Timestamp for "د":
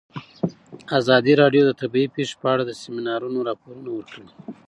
1.65-1.71, 2.65-2.71